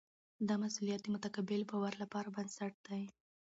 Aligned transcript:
دا 0.47 0.55
مسؤلیت 0.63 1.01
د 1.03 1.07
متقابل 1.15 1.61
باور 1.71 1.93
لپاره 2.03 2.33
بنسټ 2.35 2.73
دی. 2.87 3.03